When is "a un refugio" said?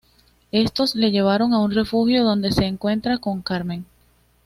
1.53-2.23